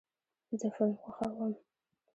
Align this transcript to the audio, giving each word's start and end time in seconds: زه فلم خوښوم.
زه 0.59 0.67
فلم 0.75 0.93
خوښوم. 1.01 1.51